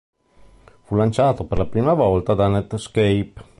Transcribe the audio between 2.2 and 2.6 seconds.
da